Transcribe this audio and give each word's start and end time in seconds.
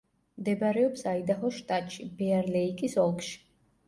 მდებარეობს 0.43 1.03
აიდაჰოს 1.11 1.59
შტატში, 1.63 2.07
ბეარ-ლეიკის 2.21 2.97
ოლქში. 3.03 3.37